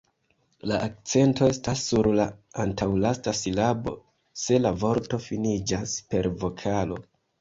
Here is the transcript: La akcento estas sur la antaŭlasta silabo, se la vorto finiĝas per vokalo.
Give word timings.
La 0.69 0.77
akcento 0.85 1.49
estas 1.55 1.83
sur 1.89 2.09
la 2.19 2.25
antaŭlasta 2.63 3.33
silabo, 3.41 3.93
se 4.45 4.59
la 4.65 4.73
vorto 4.85 5.21
finiĝas 5.27 5.95
per 6.15 6.31
vokalo. 6.47 6.99